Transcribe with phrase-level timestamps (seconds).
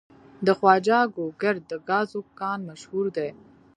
[0.45, 3.29] د خواجه ګوګردک د ګازو کان مشهور دی.